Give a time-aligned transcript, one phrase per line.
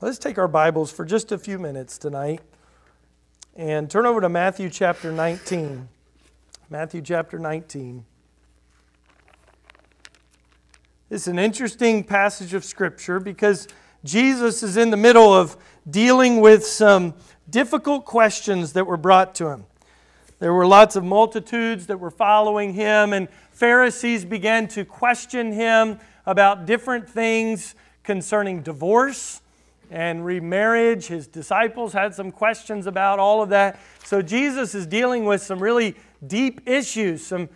[0.00, 2.40] Let's take our Bibles for just a few minutes tonight
[3.56, 5.88] and turn over to Matthew chapter 19.
[6.70, 8.04] Matthew chapter 19.
[11.08, 13.66] This is an interesting passage of Scripture because
[14.04, 15.56] Jesus is in the middle of
[15.90, 17.12] dealing with some
[17.50, 19.64] difficult questions that were brought to him.
[20.38, 25.98] There were lots of multitudes that were following him, and Pharisees began to question him
[26.24, 27.74] about different things
[28.04, 29.40] concerning divorce
[29.90, 31.06] and remarriage.
[31.06, 33.80] His disciples had some questions about all of that.
[34.04, 37.48] So Jesus is dealing with some really deep issues, some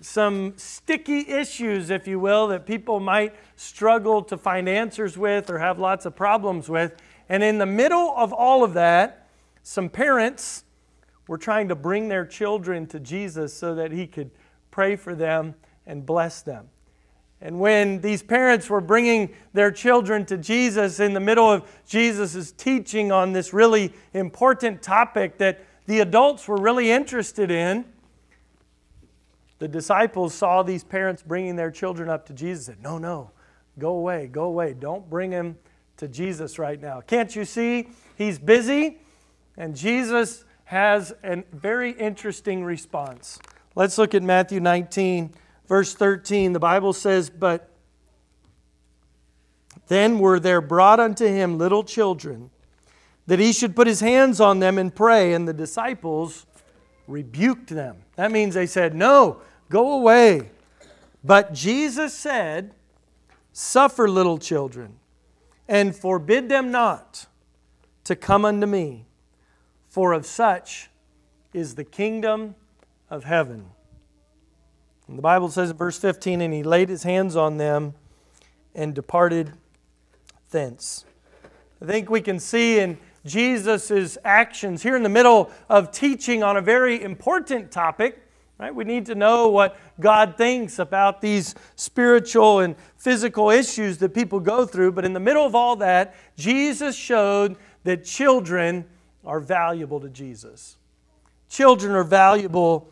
[0.00, 5.58] some sticky issues, if you will, that people might struggle to find answers with or
[5.58, 6.96] have lots of problems with.
[7.28, 9.28] And in the middle of all of that,
[9.62, 10.64] some parents
[11.28, 14.30] were trying to bring their children to Jesus so that he could
[14.70, 15.54] pray for them
[15.86, 16.68] and bless them.
[17.42, 22.52] And when these parents were bringing their children to Jesus in the middle of Jesus'
[22.52, 27.84] teaching on this really important topic that the adults were really interested in,
[29.58, 33.32] the disciples saw these parents bringing their children up to Jesus and said, No, no,
[33.76, 34.72] go away, go away.
[34.74, 35.58] Don't bring him
[35.96, 37.00] to Jesus right now.
[37.00, 37.88] Can't you see?
[38.16, 38.98] He's busy,
[39.56, 43.40] and Jesus has a very interesting response.
[43.74, 45.34] Let's look at Matthew 19
[45.72, 47.70] verse 13, the Bible says, But
[49.88, 52.50] then were there brought unto him little children,
[53.26, 56.44] that he should put his hands on them and pray, and the disciples
[57.06, 57.96] rebuked them.
[58.16, 60.50] That means they said, No, go away.
[61.24, 62.74] But Jesus said,
[63.54, 64.96] Suffer little children,
[65.68, 67.24] and forbid them not
[68.04, 69.06] to come unto me,
[69.88, 70.90] for of such
[71.54, 72.56] is the kingdom
[73.08, 73.70] of heaven.
[75.12, 77.92] And the Bible says in verse 15, and he laid his hands on them
[78.74, 79.52] and departed
[80.50, 81.04] thence.
[81.82, 82.96] I think we can see in
[83.26, 88.26] Jesus' actions here in the middle of teaching on a very important topic.
[88.58, 88.74] Right?
[88.74, 94.40] We need to know what God thinks about these spiritual and physical issues that people
[94.40, 94.92] go through.
[94.92, 98.86] But in the middle of all that, Jesus showed that children
[99.26, 100.78] are valuable to Jesus.
[101.50, 102.88] Children are valuable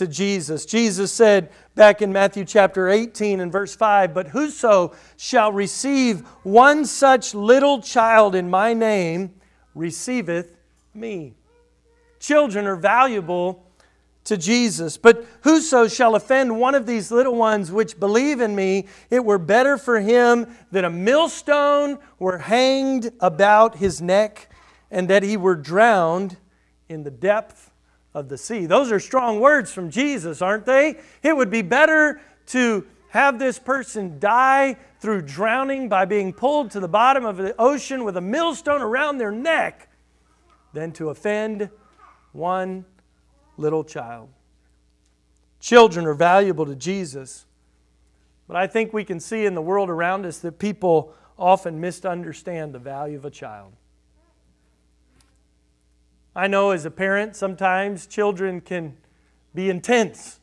[0.00, 0.64] to Jesus.
[0.64, 6.86] Jesus said back in Matthew chapter 18 and verse 5 But whoso shall receive one
[6.86, 9.34] such little child in my name
[9.74, 10.56] receiveth
[10.94, 11.34] me.
[12.18, 13.62] Children are valuable
[14.24, 14.96] to Jesus.
[14.96, 19.36] But whoso shall offend one of these little ones which believe in me, it were
[19.36, 24.48] better for him that a millstone were hanged about his neck
[24.90, 26.38] and that he were drowned
[26.88, 27.69] in the depth
[28.14, 28.66] of the sea.
[28.66, 30.98] Those are strong words from Jesus, aren't they?
[31.22, 36.80] It would be better to have this person die through drowning by being pulled to
[36.80, 39.88] the bottom of the ocean with a millstone around their neck
[40.72, 41.70] than to offend
[42.32, 42.84] one
[43.56, 44.28] little child.
[45.58, 47.46] Children are valuable to Jesus,
[48.46, 52.72] but I think we can see in the world around us that people often misunderstand
[52.72, 53.72] the value of a child.
[56.34, 58.96] I know as a parent, sometimes children can
[59.54, 60.40] be intense.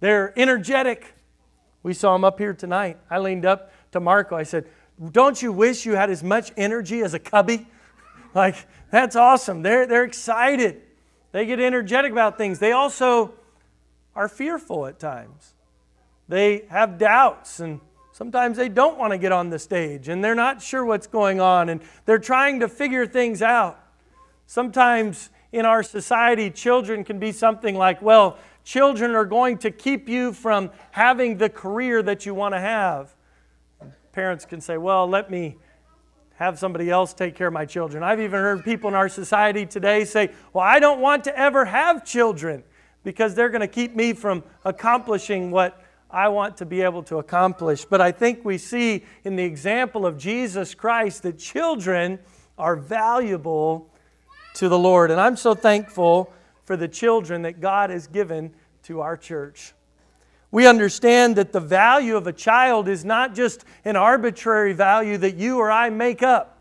[0.00, 1.14] They're energetic.
[1.82, 2.98] We saw them up here tonight.
[3.10, 4.36] I leaned up to Marco.
[4.36, 4.66] I said,
[5.10, 7.66] Don't you wish you had as much energy as a cubby?
[8.34, 8.56] Like,
[8.90, 9.60] that's awesome.
[9.60, 10.80] They're, they're excited.
[11.32, 12.58] They get energetic about things.
[12.58, 13.34] They also
[14.14, 15.52] are fearful at times.
[16.28, 17.80] They have doubts and
[18.12, 21.40] sometimes they don't want to get on the stage and they're not sure what's going
[21.40, 23.81] on and they're trying to figure things out.
[24.52, 30.10] Sometimes in our society, children can be something like, well, children are going to keep
[30.10, 33.14] you from having the career that you want to have.
[34.12, 35.56] Parents can say, well, let me
[36.34, 38.02] have somebody else take care of my children.
[38.02, 41.64] I've even heard people in our society today say, well, I don't want to ever
[41.64, 42.62] have children
[43.04, 47.20] because they're going to keep me from accomplishing what I want to be able to
[47.20, 47.86] accomplish.
[47.86, 52.18] But I think we see in the example of Jesus Christ that children
[52.58, 53.88] are valuable
[54.54, 55.10] to the Lord.
[55.10, 56.32] And I'm so thankful
[56.64, 58.52] for the children that God has given
[58.84, 59.74] to our church.
[60.50, 65.36] We understand that the value of a child is not just an arbitrary value that
[65.36, 66.58] you or I make up.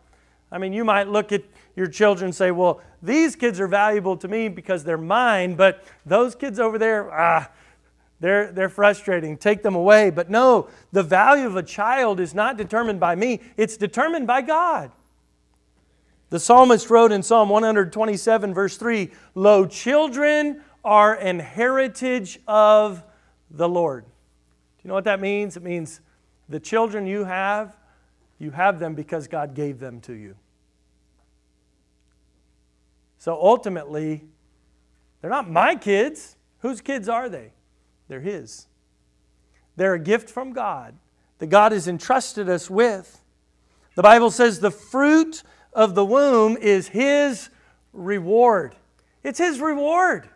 [0.51, 1.43] I mean, you might look at
[1.75, 5.83] your children and say, well, these kids are valuable to me because they're mine, but
[6.05, 7.49] those kids over there, ah,
[8.19, 9.38] they're, they're frustrating.
[9.38, 10.09] Take them away.
[10.09, 14.41] But no, the value of a child is not determined by me, it's determined by
[14.41, 14.91] God.
[16.31, 23.03] The psalmist wrote in Psalm 127, verse 3 Lo, children are an heritage of
[23.49, 24.05] the Lord.
[24.05, 24.09] Do
[24.83, 25.57] you know what that means?
[25.57, 25.99] It means
[26.47, 27.75] the children you have,
[28.39, 30.35] you have them because God gave them to you.
[33.17, 34.23] So ultimately,
[35.19, 36.37] they're not my kids.
[36.59, 37.51] Whose kids are they?
[38.07, 38.67] They're His.
[39.75, 40.95] They're a gift from God
[41.39, 43.21] that God has entrusted us with.
[43.95, 45.43] The Bible says the fruit
[45.73, 47.50] of the womb is His
[47.94, 48.75] reward.
[49.23, 50.29] It's His reward.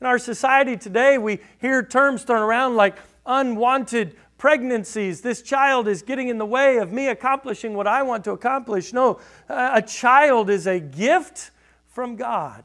[0.00, 5.22] In our society today, we hear terms thrown around like unwanted pregnancies.
[5.22, 8.92] This child is getting in the way of me accomplishing what I want to accomplish.
[8.92, 11.50] No, a child is a gift
[11.88, 12.62] from God.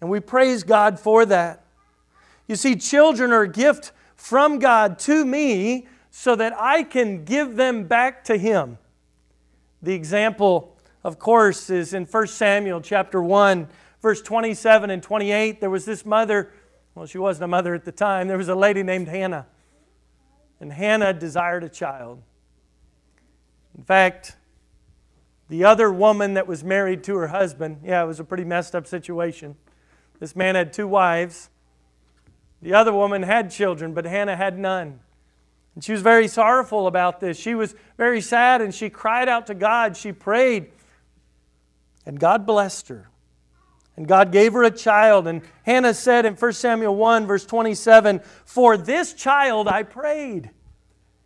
[0.00, 1.64] And we praise God for that.
[2.48, 7.56] You see, children are a gift from God to me so that I can give
[7.56, 8.78] them back to Him.
[9.82, 10.69] The example,
[11.02, 13.68] of course, is in 1 Samuel chapter 1,
[14.02, 15.60] verse 27 and 28.
[15.60, 16.52] There was this mother,
[16.94, 19.46] well, she wasn't a mother at the time, there was a lady named Hannah.
[20.60, 22.22] And Hannah desired a child.
[23.76, 24.36] In fact,
[25.48, 28.74] the other woman that was married to her husband, yeah, it was a pretty messed
[28.74, 29.56] up situation.
[30.18, 31.48] This man had two wives.
[32.60, 35.00] The other woman had children, but Hannah had none.
[35.74, 37.38] And she was very sorrowful about this.
[37.38, 39.96] She was very sad and she cried out to God.
[39.96, 40.70] She prayed.
[42.06, 43.10] And God blessed her.
[43.96, 45.26] And God gave her a child.
[45.26, 50.50] And Hannah said in 1 Samuel 1, verse 27, For this child I prayed.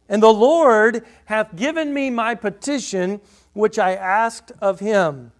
[0.08, 3.20] And the Lord hath given me my petition
[3.52, 5.32] which I asked of him.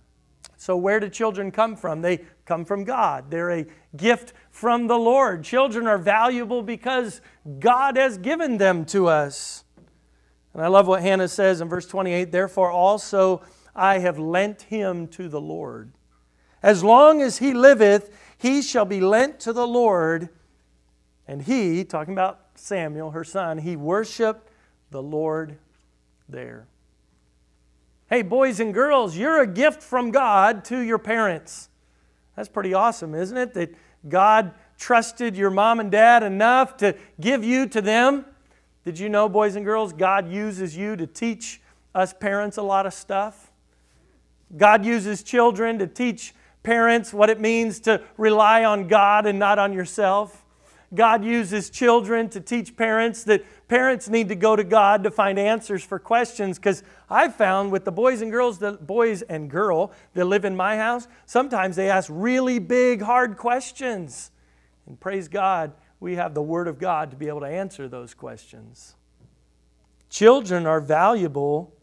[0.57, 2.01] So, where do children come from?
[2.01, 3.31] They come from God.
[3.31, 3.67] They're a
[3.97, 5.45] gift from the Lord.
[5.45, 7.21] Children are valuable because
[7.59, 9.65] God has given them to us.
[10.55, 13.43] And I love what Hannah says in verse 28 Therefore also
[13.75, 15.93] I have lent him to the Lord.
[16.63, 20.29] As long as he liveth, he shall be lent to the Lord.
[21.27, 24.51] And he, talking about Samuel, her son, he worshiped
[24.91, 25.59] the Lord
[26.29, 26.67] there.
[28.09, 31.69] Hey, boys and girls, you're a gift from God to your parents.
[32.37, 33.55] That's pretty awesome, isn't it?
[33.55, 33.75] That
[34.09, 38.25] God trusted your mom and dad enough to give you to them.
[38.85, 41.61] Did you know, boys and girls, God uses you to teach
[41.95, 43.44] us parents a lot of stuff?
[44.57, 49.59] God uses children to teach parents what it means to rely on God and not
[49.59, 50.45] on yourself.
[50.95, 55.39] God uses children to teach parents that parents need to go to God to find
[55.39, 59.93] answers for questions because I've found with the boys and girls, the boys and girl
[60.15, 64.31] that live in my house, sometimes they ask really big, hard questions.
[64.87, 68.15] And praise God, we have the Word of God to be able to answer those
[68.15, 68.95] questions.
[70.11, 71.74] Children are valuable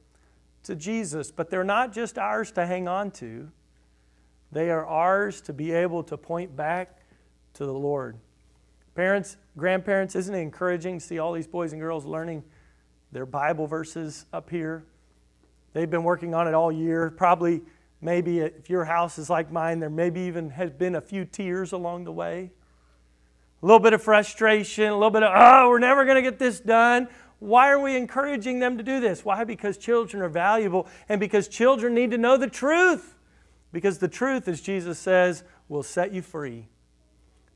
[0.63, 3.49] to Jesus, but they're not just ours to hang on to,
[4.51, 6.99] they are ours to be able to point back
[7.53, 8.17] to the Lord.
[8.95, 12.43] Parents, grandparents, isn't it encouraging to see all these boys and girls learning
[13.11, 14.83] their Bible verses up here?
[15.73, 17.09] They've been working on it all year.
[17.11, 17.61] Probably,
[18.01, 21.71] maybe if your house is like mine, there maybe even has been a few tears
[21.71, 22.51] along the way.
[23.63, 26.39] A little bit of frustration, a little bit of, oh, we're never going to get
[26.39, 27.07] this done.
[27.41, 29.25] Why are we encouraging them to do this?
[29.25, 29.43] Why?
[29.45, 33.15] Because children are valuable and because children need to know the truth.
[33.71, 36.67] Because the truth, as Jesus says, will set you free.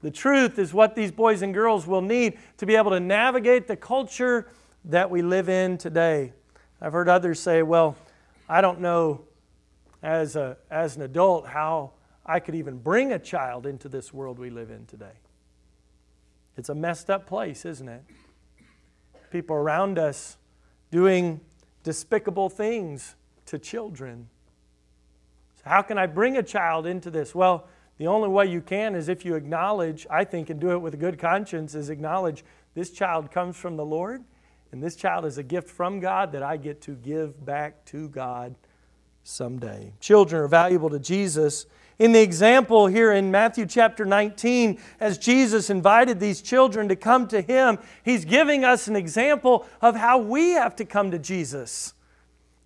[0.02, 3.68] The truth is what these boys and girls will need to be able to navigate
[3.68, 4.50] the culture
[4.86, 6.34] that we live in today.
[6.82, 7.96] I've heard others say, well,
[8.50, 9.26] I don't know
[10.02, 11.92] as, a, as an adult how
[12.26, 15.20] I could even bring a child into this world we live in today.
[16.58, 18.04] It's a messed up place, isn't it?
[19.32, 20.38] People around us
[20.92, 21.42] doing
[21.84, 23.16] despicable things
[23.46, 24.28] to children.
[25.56, 27.36] So, how can I bring a child into this?
[27.36, 27.68] Well,
[27.98, 30.94] the only way you can is if you acknowledge, I think, and do it with
[30.94, 34.24] a good conscience, is acknowledge this child comes from the Lord,
[34.72, 38.10] and this child is a gift from God that I get to give back to
[38.10, 38.56] God
[39.26, 39.92] someday.
[40.00, 41.66] Children are valuable to Jesus.
[41.98, 47.28] In the example here in Matthew chapter 19, as Jesus invited these children to come
[47.30, 51.94] to Him, He's giving us an example of how we have to come to Jesus.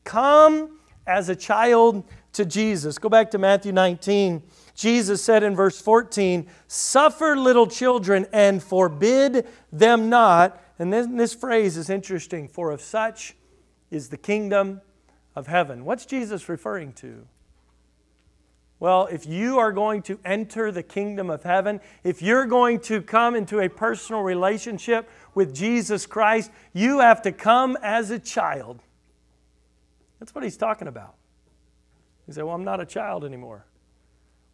[0.03, 2.97] Come as a child to Jesus.
[2.97, 4.43] Go back to Matthew 19.
[4.75, 10.61] Jesus said in verse 14, Suffer little children and forbid them not.
[10.77, 13.35] And then this phrase is interesting for of such
[13.91, 14.81] is the kingdom
[15.39, 15.85] of heaven.
[15.85, 17.25] What's Jesus referring to?
[18.79, 23.01] Well, if you are going to enter the kingdom of heaven, if you're going to
[23.01, 28.81] come into a personal relationship with Jesus Christ, you have to come as a child.
[30.19, 31.15] That's what he's talking about.
[32.25, 33.65] He said, Well, I'm not a child anymore.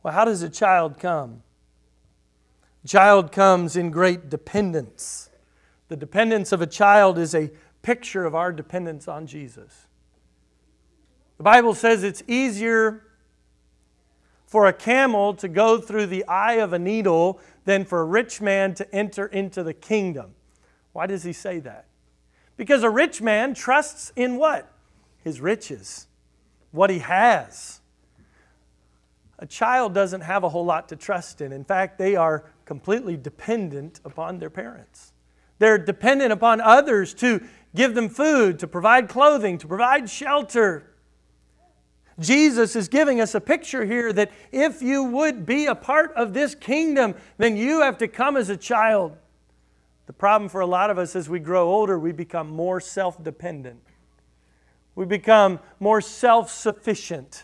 [0.01, 1.41] Well, how does a child come?
[2.83, 5.29] A child comes in great dependence.
[5.87, 7.51] The dependence of a child is a
[7.81, 9.84] picture of our dependence on Jesus.
[11.37, 13.03] The Bible says it's easier
[14.45, 18.39] for a camel to go through the eye of a needle than for a rich
[18.41, 20.35] man to enter into the kingdom.
[20.93, 21.85] Why does he say that?
[22.55, 24.71] Because a rich man trusts in what?
[25.23, 26.07] His riches,
[26.71, 27.81] what he has.
[29.39, 31.51] A child doesn't have a whole lot to trust in.
[31.51, 35.11] In fact, they are completely dependent upon their parents.
[35.59, 37.43] They're dependent upon others to
[37.75, 40.94] give them food, to provide clothing, to provide shelter.
[42.19, 46.33] Jesus is giving us a picture here that if you would be a part of
[46.33, 49.17] this kingdom, then you have to come as a child.
[50.07, 53.21] The problem for a lot of us as we grow older, we become more self
[53.21, 53.81] dependent.
[54.93, 57.43] We become more self sufficient.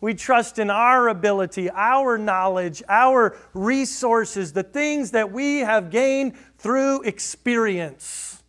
[0.00, 6.34] We trust in our ability, our knowledge, our resources, the things that we have gained
[6.58, 8.42] through experience.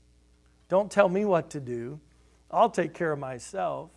[0.68, 2.00] Don't tell me what to do.
[2.52, 3.90] I'll take care of myself.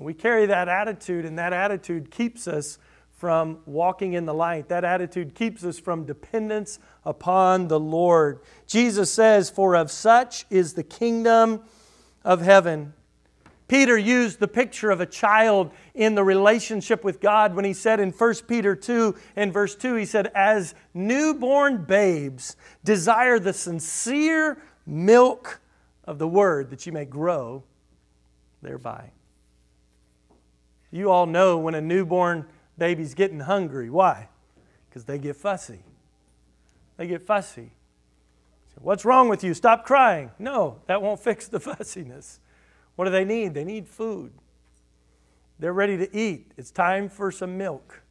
[0.00, 2.78] And we carry that attitude, and that attitude keeps us
[3.18, 4.70] from walking in the light.
[4.70, 8.40] That attitude keeps us from dependence upon the Lord.
[8.66, 11.60] Jesus says, For of such is the kingdom
[12.24, 12.94] of heaven.
[13.68, 18.00] Peter used the picture of a child in the relationship with God when he said
[18.00, 24.62] in 1 Peter 2 and verse 2, he said, As newborn babes, desire the sincere
[24.86, 25.60] milk
[26.04, 27.64] of the word that you may grow
[28.62, 29.10] thereby.
[30.90, 32.46] You all know when a newborn
[32.78, 33.90] baby's getting hungry.
[33.90, 34.28] Why?
[34.88, 35.84] Because they get fussy.
[36.96, 37.72] They get fussy.
[38.80, 39.52] What's wrong with you?
[39.52, 40.30] Stop crying.
[40.38, 42.40] No, that won't fix the fussiness.
[42.96, 43.54] What do they need?
[43.54, 44.32] They need food.
[45.58, 46.52] They're ready to eat.
[46.56, 48.02] It's time for some milk.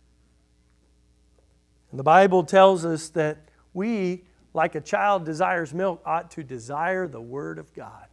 [1.92, 7.08] And the Bible tells us that we, like a child desires milk, ought to desire
[7.08, 8.06] the Word of God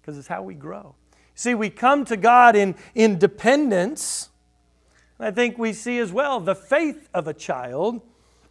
[0.00, 0.94] because it's how we grow.
[1.34, 4.30] See, we come to God in, in dependence.
[5.18, 8.02] I think we see as well the faith of a child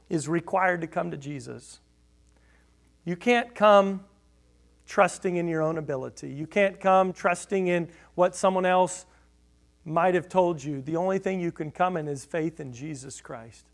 [0.09, 1.79] is required to come to Jesus.
[3.05, 4.03] You can't come
[4.85, 6.29] trusting in your own ability.
[6.29, 9.05] You can't come trusting in what someone else
[9.85, 10.81] might have told you.
[10.81, 13.65] The only thing you can come in is faith in Jesus Christ.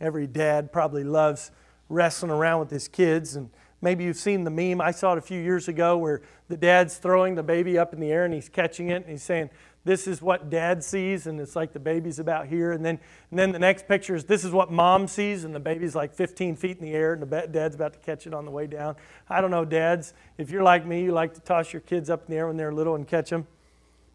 [0.00, 1.50] Every dad probably loves
[1.88, 3.50] wrestling around with his kids and
[3.84, 4.80] Maybe you've seen the meme.
[4.80, 8.00] I saw it a few years ago where the dad's throwing the baby up in
[8.00, 9.50] the air and he's catching it and he's saying,
[9.84, 12.72] This is what dad sees, and it's like the baby's about here.
[12.72, 12.98] And then,
[13.30, 16.14] and then the next picture is, This is what mom sees, and the baby's like
[16.14, 18.66] 15 feet in the air and the dad's about to catch it on the way
[18.66, 18.96] down.
[19.28, 22.24] I don't know, dads, if you're like me, you like to toss your kids up
[22.26, 23.46] in the air when they're little and catch them.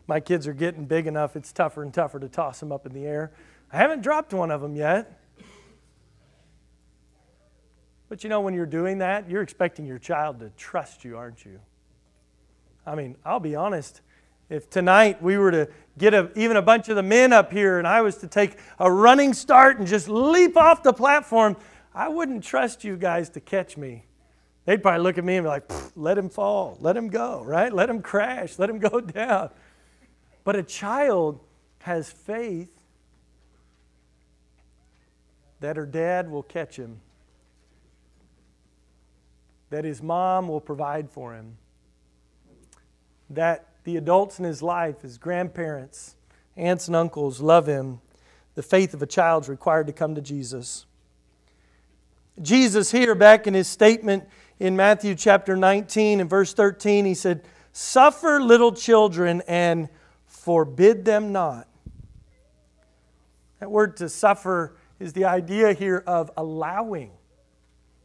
[0.07, 2.93] My kids are getting big enough, it's tougher and tougher to toss them up in
[2.93, 3.31] the air.
[3.71, 5.18] I haven't dropped one of them yet.
[8.09, 11.45] But you know, when you're doing that, you're expecting your child to trust you, aren't
[11.45, 11.59] you?
[12.85, 14.01] I mean, I'll be honest.
[14.49, 17.77] If tonight we were to get a, even a bunch of the men up here
[17.77, 21.55] and I was to take a running start and just leap off the platform,
[21.93, 24.05] I wouldn't trust you guys to catch me.
[24.65, 27.71] They'd probably look at me and be like, let him fall, let him go, right?
[27.71, 29.51] Let him crash, let him go down.
[30.43, 31.39] But a child
[31.79, 32.71] has faith
[35.59, 37.01] that her dad will catch him
[39.69, 41.57] that his mom will provide for him,
[43.29, 46.15] that the adults in his life, his grandparents,
[46.57, 48.01] aunts, and uncles love him.
[48.55, 50.85] The faith of a child is required to come to Jesus.
[52.41, 54.27] Jesus, here, back in his statement
[54.59, 59.89] in Matthew chapter 19 and verse 13, he said, Suffer little children and
[60.25, 61.67] forbid them not.
[63.59, 67.11] That word to suffer is the idea here of allowing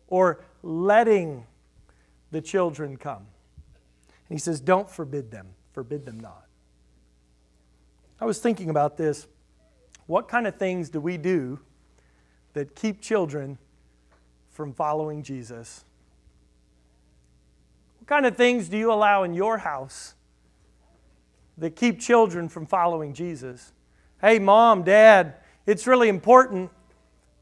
[0.08, 1.46] or letting
[2.34, 3.28] the children come.
[4.28, 6.46] And he says, Don't forbid them, forbid them not.
[8.20, 9.28] I was thinking about this.
[10.06, 11.60] What kind of things do we do
[12.52, 13.56] that keep children
[14.50, 15.84] from following Jesus?
[18.00, 20.14] What kind of things do you allow in your house
[21.56, 23.72] that keep children from following Jesus?
[24.20, 25.34] Hey, mom, dad,
[25.66, 26.72] it's really important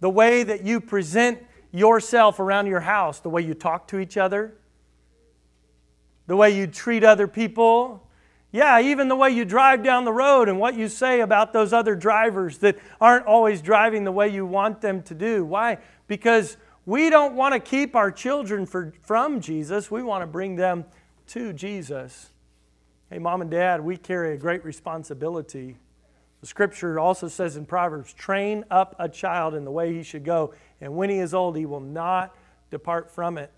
[0.00, 1.38] the way that you present
[1.70, 4.58] yourself around your house, the way you talk to each other,
[6.26, 8.06] the way you treat other people.
[8.52, 11.72] Yeah, even the way you drive down the road and what you say about those
[11.72, 15.44] other drivers that aren't always driving the way you want them to do.
[15.44, 15.78] Why?
[16.06, 20.56] Because we don't want to keep our children for, from Jesus, we want to bring
[20.56, 20.84] them
[21.28, 22.30] to Jesus.
[23.08, 25.76] Hey, mom and dad, we carry a great responsibility.
[26.40, 30.24] The scripture also says in Proverbs train up a child in the way he should
[30.24, 32.36] go, and when he is old, he will not
[32.70, 33.50] depart from it.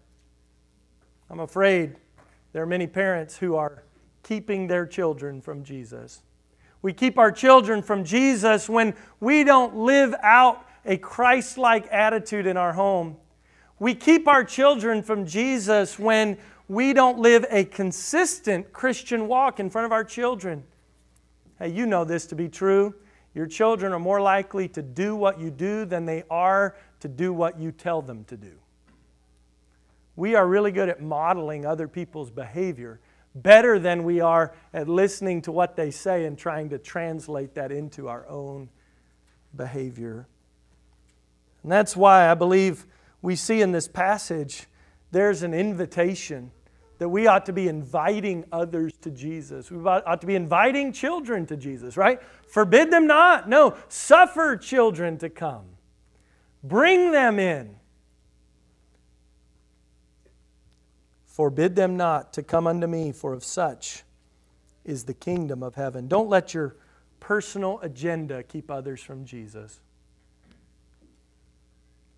[1.30, 1.97] I'm afraid
[2.54, 3.82] there are many parents who are
[4.23, 6.23] keeping their children from Jesus.
[6.82, 12.46] We keep our children from Jesus when we don't live out a Christ like attitude
[12.46, 13.16] in our home.
[13.80, 19.68] We keep our children from Jesus when we don't live a consistent Christian walk in
[19.68, 20.62] front of our children.
[21.58, 22.94] Hey, you know this to be true.
[23.34, 27.32] Your children are more likely to do what you do than they are to do
[27.32, 28.52] what you tell them to do.
[30.16, 33.00] We are really good at modeling other people's behavior
[33.35, 37.73] better than we are at listening to what they say and trying to translate that
[37.73, 38.68] into our own
[39.56, 40.28] behavior.
[41.62, 42.87] And that's why I believe
[43.23, 44.66] we see in this passage
[45.11, 46.50] there's an invitation
[46.99, 49.71] that we ought to be inviting others to Jesus.
[49.71, 52.21] We ought to be inviting children to Jesus, right?
[52.49, 53.49] Forbid them not.
[53.49, 55.66] No, suffer children to come.
[56.62, 57.76] Bring them in.
[61.35, 64.05] Forbid them not to come unto me, for of such
[64.85, 66.07] is the kingdom of heaven.
[66.07, 66.76] Don't let your
[67.19, 69.81] personal agenda keep others from Jesus.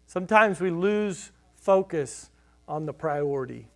[0.07, 2.29] Sometimes we lose focus
[2.69, 3.69] on the priority.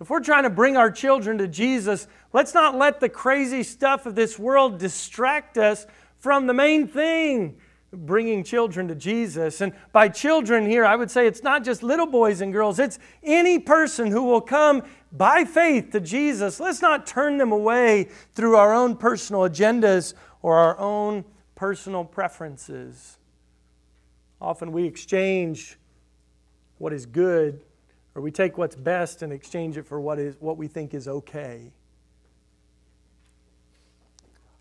[0.00, 4.04] If we're trying to bring our children to Jesus, let's not let the crazy stuff
[4.04, 5.86] of this world distract us
[6.18, 7.60] from the main thing
[7.92, 9.60] bringing children to Jesus.
[9.60, 12.98] And by children here, I would say it's not just little boys and girls, it's
[13.22, 16.60] any person who will come by faith to Jesus.
[16.60, 23.18] Let's not turn them away through our own personal agendas or our own personal preferences.
[24.40, 25.78] Often we exchange
[26.78, 27.60] what is good
[28.14, 31.08] or we take what's best and exchange it for what is what we think is
[31.08, 31.72] okay.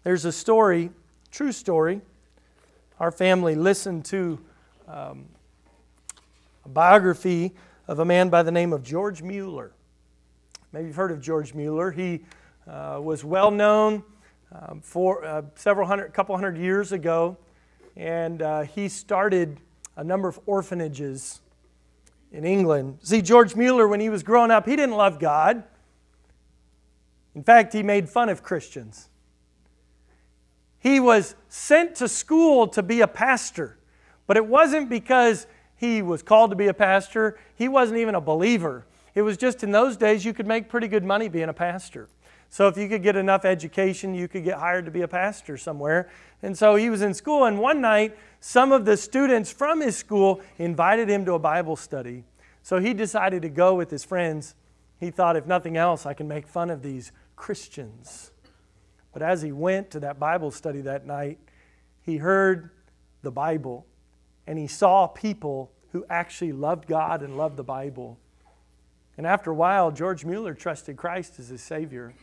[0.03, 0.91] There's a story,
[1.31, 2.01] true story,
[2.99, 4.39] our family listened to
[4.87, 5.25] um,
[6.65, 7.53] a biography
[7.87, 9.71] of a man by the name of George Mueller.
[10.71, 11.91] Maybe you've heard of George Mueller.
[11.91, 12.25] He
[12.67, 14.03] uh, was well known
[14.51, 17.37] um, for uh, several hundred, couple hundred years ago,
[17.95, 19.59] and uh, he started
[19.95, 21.41] a number of orphanages
[22.31, 22.97] in England.
[23.03, 25.63] See, George Mueller, when he was growing up, he didn't love God.
[27.35, 29.09] In fact, he made fun of Christians.
[30.79, 33.77] He was sent to school to be a pastor,
[34.25, 37.37] but it wasn't because he was called to be a pastor.
[37.55, 38.85] He wasn't even a believer.
[39.15, 42.07] It was just in those days you could make pretty good money being a pastor.
[42.49, 45.57] So if you could get enough education, you could get hired to be a pastor
[45.57, 46.09] somewhere.
[46.41, 49.97] And so he was in school, and one night, some of the students from his
[49.97, 52.23] school invited him to a Bible study.
[52.63, 54.55] So he decided to go with his friends.
[54.99, 58.31] He thought, if nothing else, I can make fun of these Christians.
[59.17, 61.39] But as he went to that Bible study that night,
[62.03, 62.69] he heard
[63.23, 63.87] the Bible
[64.45, 68.19] and he saw people who actually loved God and loved the Bible.
[69.17, 72.13] And after a while, George Mueller trusted Christ as his Savior.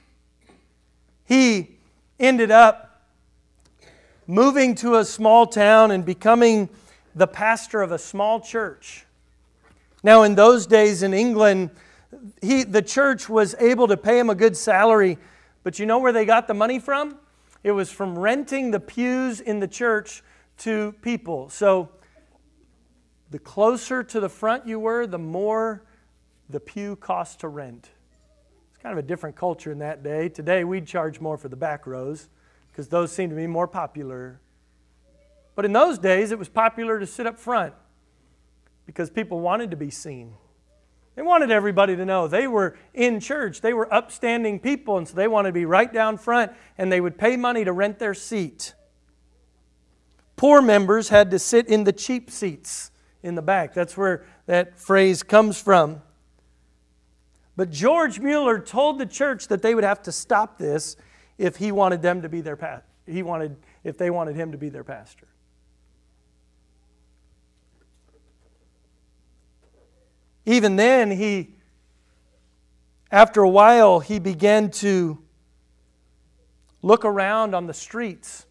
[1.24, 1.78] He
[2.20, 3.02] ended up
[4.28, 6.68] moving to a small town and becoming
[7.12, 9.04] the pastor of a small church.
[10.04, 11.70] Now, in those days in England,
[12.40, 15.18] he, the church was able to pay him a good salary
[15.64, 17.18] but you know where they got the money from?
[17.64, 20.22] It was from renting the pews in the church
[20.58, 21.48] to people.
[21.48, 21.88] So
[23.30, 25.82] the closer to the front you were, the more
[26.48, 27.90] the pew cost to rent.
[28.68, 30.28] It's kind of a different culture in that day.
[30.28, 32.28] Today we'd charge more for the back rows
[32.70, 34.40] because those seem to be more popular.
[35.54, 37.72] But in those days, it was popular to sit up front
[38.84, 40.34] because people wanted to be seen.
[41.16, 43.60] They wanted everybody to know they were in church.
[43.60, 47.00] They were upstanding people, and so they wanted to be right down front, and they
[47.00, 48.74] would pay money to rent their seat.
[50.36, 52.90] Poor members had to sit in the cheap seats
[53.22, 53.72] in the back.
[53.72, 56.02] That's where that phrase comes from.
[57.56, 60.96] But George Mueller told the church that they would have to stop this
[61.38, 62.88] if he wanted them to be their pastor.
[63.06, 65.28] He wanted if they wanted him to be their pastor.
[70.46, 71.50] Even then, he,
[73.10, 75.18] after a while, he began to
[76.82, 78.46] look around on the streets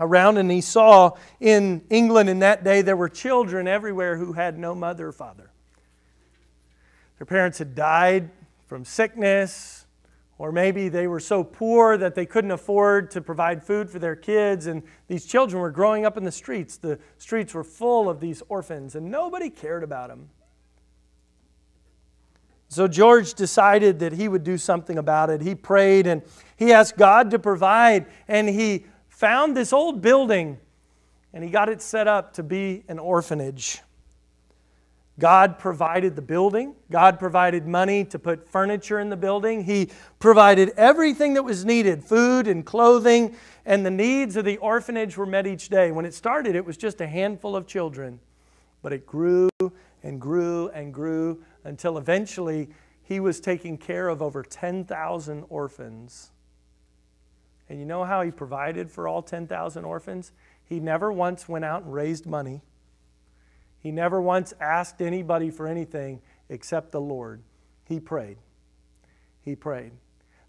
[0.00, 4.58] around and he saw in England in that day there were children everywhere who had
[4.58, 5.50] no mother or father.
[7.18, 8.30] Their parents had died
[8.66, 9.86] from sickness,
[10.38, 14.16] or maybe they were so poor that they couldn't afford to provide food for their
[14.16, 16.78] kids, and these children were growing up in the streets.
[16.78, 20.30] The streets were full of these orphans, and nobody cared about them.
[22.70, 25.40] So George decided that he would do something about it.
[25.40, 26.22] He prayed and
[26.56, 30.56] he asked God to provide, and he found this old building
[31.32, 33.80] and he got it set up to be an orphanage.
[35.18, 36.74] God provided the building.
[36.90, 39.64] God provided money to put furniture in the building.
[39.64, 45.16] He provided everything that was needed food and clothing, and the needs of the orphanage
[45.16, 45.90] were met each day.
[45.90, 48.18] When it started, it was just a handful of children,
[48.80, 49.50] but it grew
[50.02, 52.68] and grew and grew until eventually
[53.02, 56.30] he was taking care of over 10,000 orphans.
[57.68, 60.32] And you know how he provided for all 10,000 orphans?
[60.64, 62.62] He never once went out and raised money.
[63.78, 67.42] He never once asked anybody for anything except the Lord.
[67.84, 68.38] He prayed.
[69.42, 69.92] He prayed.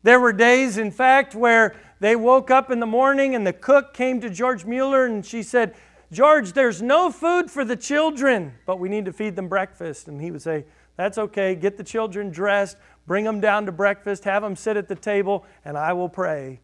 [0.04, 3.94] There were days, in fact, where they woke up in the morning and the cook
[3.94, 5.76] came to George Mueller and she said,
[6.12, 10.08] George, there's no food for the children, but we need to feed them breakfast.
[10.08, 10.65] And he would say,
[10.97, 11.56] That's okay.
[11.56, 15.45] Get the children dressed, bring them down to breakfast, have them sit at the table,
[15.63, 16.60] and I will pray.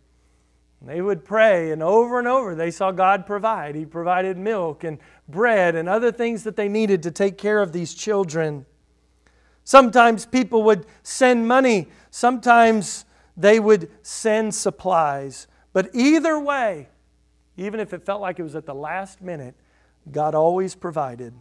[0.81, 3.75] And they would pray, and over and over they saw God provide.
[3.75, 7.71] He provided milk and bread and other things that they needed to take care of
[7.71, 8.65] these children.
[9.63, 13.05] Sometimes people would send money, sometimes
[13.35, 15.47] they would send supplies.
[15.73, 16.89] But either way,
[17.57, 19.55] even if it felt like it was at the last minute,
[20.11, 21.33] God always provided.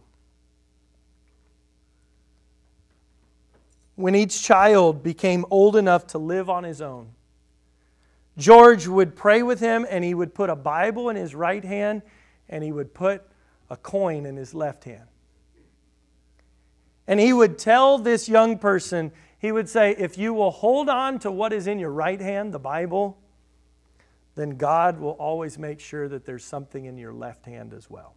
[3.95, 7.11] When each child became old enough to live on his own,
[8.37, 12.01] George would pray with him and he would put a Bible in his right hand
[12.49, 13.23] and he would put
[13.69, 15.07] a coin in his left hand.
[17.07, 21.19] And he would tell this young person, he would say, If you will hold on
[21.19, 23.17] to what is in your right hand, the Bible,
[24.37, 28.15] then God will always make sure that there's something in your left hand as well.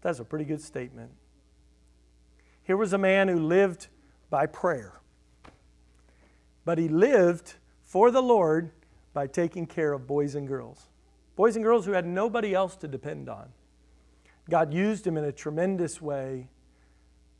[0.00, 1.10] That's a pretty good statement.
[2.62, 3.88] Here was a man who lived
[4.30, 5.00] by prayer,
[6.64, 8.70] but he lived for the Lord
[9.12, 10.88] by taking care of boys and girls.
[11.36, 13.50] Boys and girls who had nobody else to depend on.
[14.48, 16.48] God used him in a tremendous way.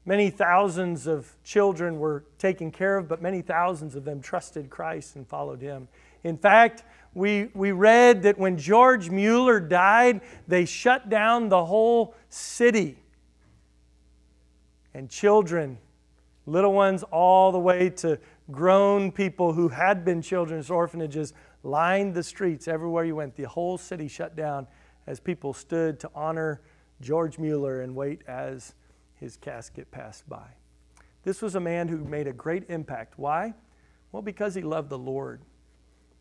[0.05, 5.17] Many thousands of children were taken care of, but many thousands of them trusted Christ
[5.17, 5.89] and followed him.
[6.27, 6.83] In fact,
[7.15, 12.99] we, we read that when George Mueller died, they shut down the whole city.
[14.93, 15.79] And children,
[16.45, 18.19] little ones, all the way to
[18.51, 23.37] grown people who had been children's orphanages lined the streets everywhere you went.
[23.37, 24.67] The whole city shut down
[25.07, 26.61] as people stood to honor
[27.01, 28.75] George Mueller and wait as
[29.15, 30.49] his casket passed by.
[31.23, 33.15] This was a man who made a great impact.
[33.17, 33.55] Why?
[34.11, 35.43] Well, because he loved the Lord,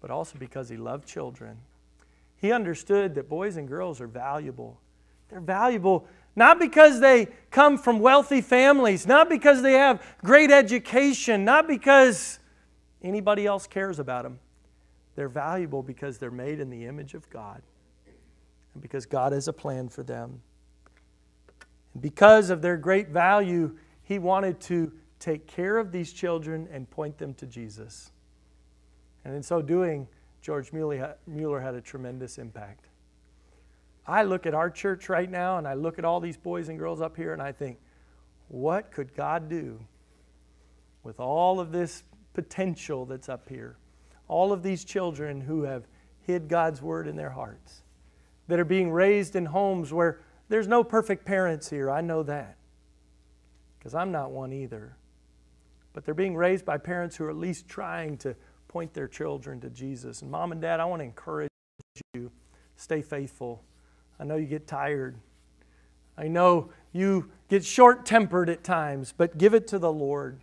[0.06, 1.58] but also because he loved children.
[2.38, 4.80] He understood that boys and girls are valuable.
[5.30, 11.44] They're valuable not because they come from wealthy families, not because they have great education,
[11.44, 12.38] not because
[13.02, 14.38] anybody else cares about them.
[15.16, 17.64] They're valuable because they're made in the image of God
[18.76, 20.40] and because God has a plan for them.
[21.96, 26.88] And because of their great value, He wanted to take care of these children and
[26.92, 28.12] point them to Jesus.
[29.26, 30.08] And in so doing,
[30.42, 32.86] George Mueller had a tremendous impact.
[34.08, 36.78] I look at our church right now and I look at all these boys and
[36.78, 37.80] girls up here and I think,
[38.48, 39.80] what could God do
[41.04, 43.78] with all of this potential that's up here?
[44.28, 45.88] All of these children who have
[46.22, 47.82] hid God's word in their hearts,
[48.48, 51.90] that are being raised in homes where there's no perfect parents here.
[51.90, 52.58] I know that
[53.80, 54.98] because I'm not one either.
[55.94, 58.36] But they're being raised by parents who are at least trying to
[58.76, 60.22] point their children to Jesus.
[60.22, 61.48] And mom and dad, I want to encourage
[62.14, 62.30] you
[62.76, 63.64] stay faithful
[64.20, 65.16] I know you get tired.
[66.18, 70.40] I know you get short tempered at times, but give it to the Lord.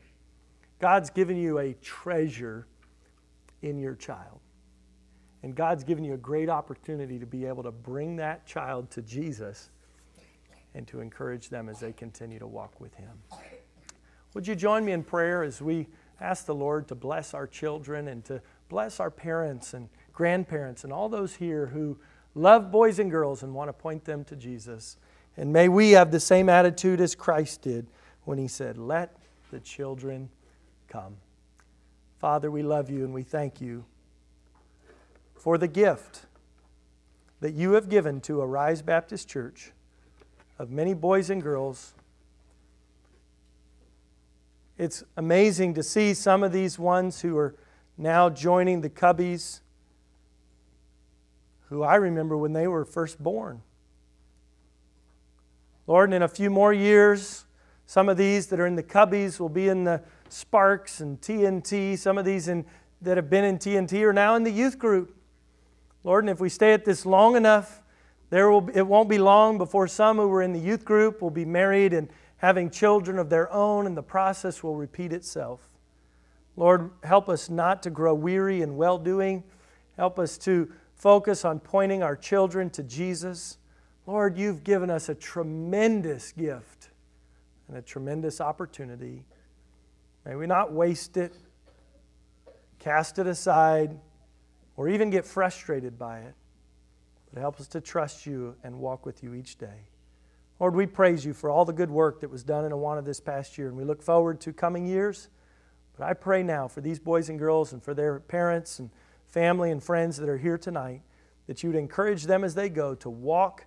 [0.78, 2.66] God's given you a treasure
[3.62, 4.40] in your child.
[5.42, 9.02] And God's given you a great opportunity to be able to bring that child to
[9.02, 9.70] Jesus
[10.74, 13.12] and to encourage them as they continue to walk with Him.
[14.34, 15.86] Would you join me in prayer as we
[16.20, 20.92] ask the Lord to bless our children and to bless our parents and grandparents and
[20.92, 21.98] all those here who
[22.34, 24.96] love boys and girls and want to point them to Jesus.
[25.36, 27.86] And may we have the same attitude as Christ did
[28.24, 29.16] when he said, Let
[29.50, 30.28] the children
[30.88, 31.16] come.
[32.18, 33.84] Father, we love you and we thank you
[35.34, 36.26] for the gift
[37.40, 39.72] that you have given to Arise Baptist Church
[40.58, 41.94] of many boys and girls.
[44.82, 47.54] It's amazing to see some of these ones who are
[47.96, 49.60] now joining the Cubbies
[51.68, 53.62] who I remember when they were first born.
[55.86, 57.44] Lord, and in a few more years,
[57.86, 61.96] some of these that are in the Cubbies will be in the Sparks and TNT.
[61.96, 62.64] Some of these in,
[63.02, 65.16] that have been in TNT are now in the youth group.
[66.02, 67.82] Lord, and if we stay at this long enough,
[68.30, 71.30] there will, it won't be long before some who were in the youth group will
[71.30, 72.08] be married and
[72.42, 75.60] having children of their own, and the process will repeat itself.
[76.56, 79.44] Lord, help us not to grow weary in well doing.
[79.96, 83.58] Help us to focus on pointing our children to Jesus.
[84.06, 86.90] Lord, you've given us a tremendous gift
[87.68, 89.24] and a tremendous opportunity.
[90.26, 91.32] May we not waste it,
[92.80, 93.96] cast it aside,
[94.76, 96.34] or even get frustrated by it,
[97.32, 99.91] but help us to trust you and walk with you each day.
[100.62, 103.18] Lord, we praise you for all the good work that was done in Awana this
[103.18, 105.28] past year, and we look forward to coming years.
[105.98, 108.88] But I pray now for these boys and girls and for their parents and
[109.26, 111.02] family and friends that are here tonight
[111.48, 113.64] that you would encourage them as they go to walk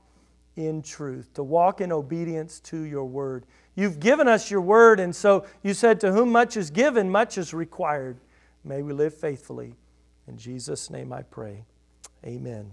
[0.55, 3.45] in truth, to walk in obedience to your word.
[3.75, 7.37] You've given us your word, and so you said, To whom much is given, much
[7.37, 8.21] is required.
[8.63, 9.75] May we live faithfully.
[10.29, 11.65] In Jesus' name I pray.
[12.25, 12.71] Amen.